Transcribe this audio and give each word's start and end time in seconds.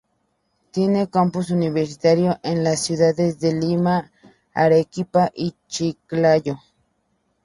Tiene 0.71 1.11
campus 1.11 1.51
universitarios 1.51 2.37
en 2.41 2.63
las 2.63 2.79
ciudades 2.83 3.39
de 3.39 3.53
Lima, 3.53 4.11
Arequipa 4.51 5.29
y 5.35 5.53
Chiclayo. 5.67 6.57